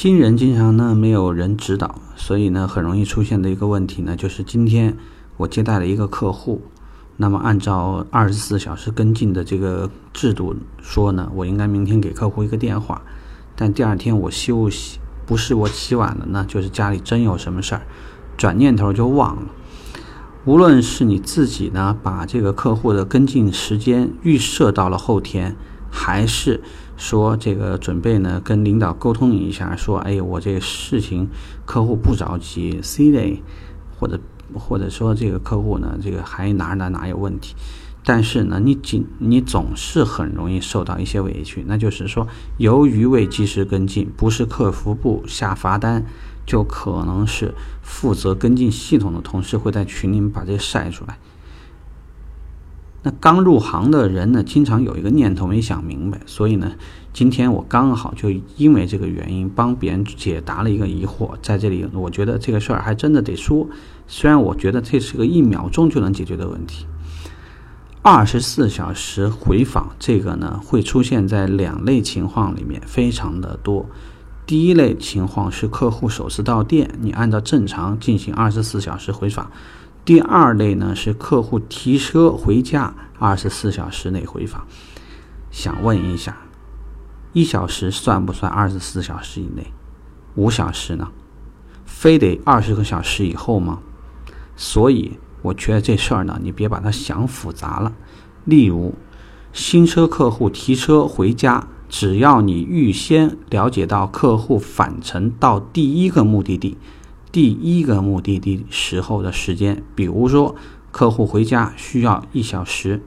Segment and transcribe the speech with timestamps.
[0.00, 4.96] 新人经常呢没有人指导，所以呢很容易出现的一个问题呢，就是今天
[5.38, 6.62] 我接待了一个客户，
[7.16, 13.02] 那么按照二十四小时跟进的这个制度说呢，我应该明天给客户一个电话，
[13.56, 17.82] 但第二天我休息，不是我起晚了呢，就是家里真有什么事儿，
[18.36, 19.48] 转念头就忘了。
[20.44, 25.56] 无论是你自己呢把这个客户的跟进时间预设到了后天。
[25.90, 26.60] 还是
[26.98, 31.28] 说这个准备呢，跟领导沟通一下，说，哎，我这个事情
[31.64, 33.40] 客户不着急，C 类
[33.98, 34.20] 或者
[34.52, 37.54] 或者说这个客户呢，这个还哪哪哪有问题，
[38.04, 42.26] 但是呢，你仅你总是很容易受到一些委屈，那就是说，
[42.56, 46.04] 由于未及时跟进，不是客服部下罚单，
[46.44, 51.16] 就可能是负责跟进系统的同事会在群里面把这晒出来。
[53.02, 56.72] 那刚入行的人呢，经常有一个念头没想明白，所以呢，
[57.12, 63.68] 今天我刚好就因为这个原因帮别人解答了一个疑惑，在这里，我觉得这个事儿还真的得说，
[64.08, 66.86] 虽然我觉得这是个一秒钟就能解决的问题。
[68.02, 73.86] 二十四小时回访这个呢，会出现在两类情况里面，非常的多。
[74.44, 79.50] 第一类情况是客户首次到店，你按照正常进行二十四小时回访。
[80.08, 84.66] 第二类呢是客户提车回家，二十四小时内回访。
[85.50, 86.34] 想问一下，
[87.34, 89.70] 一小时算不算二十四小时以内？
[90.36, 91.10] 五小时呢？
[91.84, 93.80] 非得二十个小时以后吗？
[94.56, 97.92] 所以我觉得这事儿呢，你别把它想复杂了。
[98.46, 98.94] 例如，
[99.52, 106.78] 新车客户提车回家，只要你预先了解到客户返程到第一个目的地。
[107.30, 110.56] 第一个目的地时候的时间，比如说
[110.90, 113.02] 客户回家需要一小时，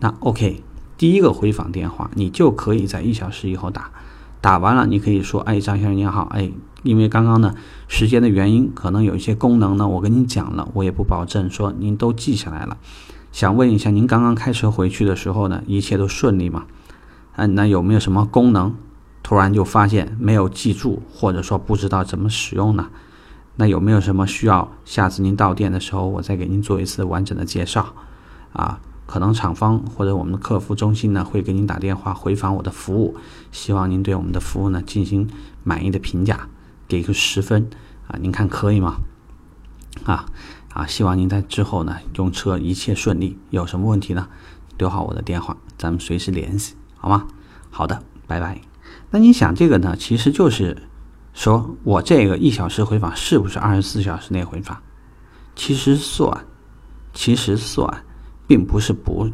[0.00, 0.62] 那 OK，
[0.98, 3.90] 第一个回访电话你就可以在一小时以后打，
[4.42, 7.54] 打完了你可以说，哎，张先生您好，哎，因为刚刚呢
[7.88, 12.76] 时间的原因，可能有一些功能呢我跟您讲了，我也不保证说您都记下来了，
[13.32, 16.66] 想问一下您刚刚开车回去的时候呢，一切都顺利吗？
[17.36, 18.76] 嗯，那有没有什么功能
[19.22, 22.90] 突然就发现没有记住，或者说不知道怎么使用呢？
[23.56, 27.94] 那有没有什么需要下次您到店的时候，我再给您做一次完整的介绍？
[28.54, 33.16] 啊，可能厂方或者我们的客服中心呢会给您打电话回访我的服务，
[33.50, 35.28] 希望您对我们的服务呢进行
[35.62, 36.48] 满意的评价，
[36.88, 37.68] 给个十分
[38.08, 38.96] 啊，您看可以吗？
[40.04, 40.24] 啊
[40.72, 44.28] 啊，希望您在之后呢用车一切顺利，有什么问题呢
[44.78, 47.26] 留好我的电话，咱们随时联系，好吗？
[47.70, 48.62] 好的，拜拜。
[49.10, 50.88] 那你想这个呢，其实就是。
[51.32, 54.78] 说我这个一小时回访是不是二十四小时内回访？
[55.56, 56.46] 其实算，
[57.12, 58.04] 其实算，
[58.46, 59.30] 并不是不，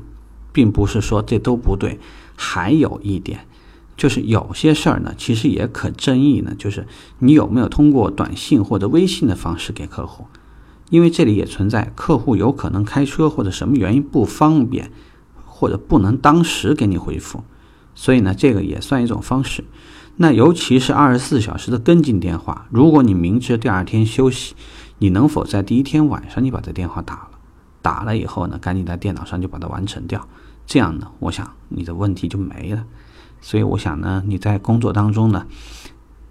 [0.52, 1.98] 并不是说这都不对。
[2.36, 3.46] 还有一点，
[3.96, 6.86] 就是有些事儿呢，其实也可争议呢，就是
[7.18, 10.26] 你有没有通过短信或者微信的方式给客户？
[10.90, 14.90] 因为这里也存在客户有可能开车或者什么原因不方便，
[15.44, 17.42] 或者不能当时给你回复，
[17.94, 19.64] 所以呢，这个也算一种方式。
[20.20, 24.54] 那尤其是二十四小时的跟进电话，如果你明知第二天休息，
[24.98, 27.30] 你能否在第一天晚上你把这电话打了？
[27.80, 30.26] 打了以后呢，赶紧在电脑上就把它完成掉，
[30.66, 32.84] 这样呢，我想你的问题就没了。
[33.40, 35.46] 所以我想呢，你在工作当中呢，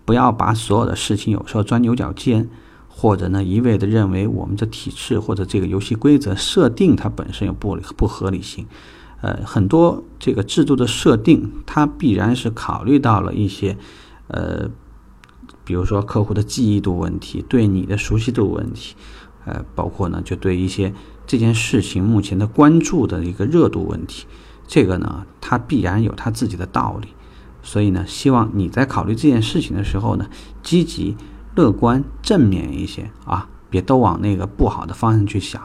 [0.03, 2.49] 不要把所有的事情有时候钻牛角尖，
[2.89, 8.67] 或者呢一味的认为我们的体制或者这个游戏规则设定它本身有不不合理性。
[9.19, 13.75] 呃，很多这个制度的设定，它必然是考虑到了一些，
[14.27, 14.69] 呃，
[15.63, 18.95] 比如说客户的记忆度问题，对你的熟悉度问题，
[19.45, 20.93] 呃，包括呢，就对一些
[21.25, 24.27] 这件事情目前的关注的一个热度问题，
[24.67, 27.07] 这个呢，它必然有它自己的道理。
[27.63, 30.29] 所以呢，希望你在考虑这件事情的时候呢，
[30.61, 31.17] 积极、
[31.55, 35.59] 乐观、正面一些啊，别都往那个不好的方向去想。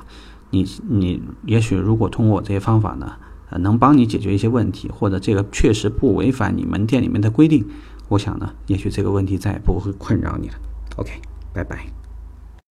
[0.48, 3.12] 你你也许如果通过这些方法呢。
[3.58, 7.64] 能帮你解决一些问题，或者这个确实不违反你门店里面的规定，
[8.08, 10.54] 我想呢，也许这个问题再也不会困扰你了。
[10.97, 11.10] OK，
[11.53, 12.02] 拜拜。